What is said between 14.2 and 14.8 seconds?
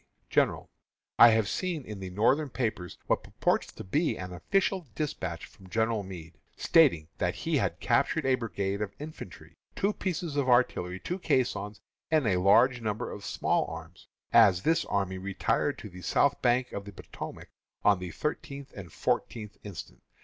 as